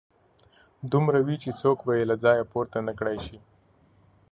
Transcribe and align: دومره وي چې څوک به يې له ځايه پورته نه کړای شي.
دومره 0.91 1.19
وي 1.25 1.35
چې 1.43 1.49
څوک 1.61 1.77
به 1.85 1.93
يې 1.99 2.03
له 2.11 2.15
ځايه 2.23 2.43
پورته 2.51 2.77
نه 2.87 2.93
کړای 2.99 3.17
شي. 3.25 3.37